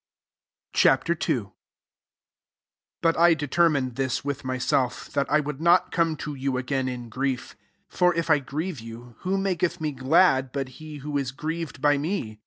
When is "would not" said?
5.39-5.91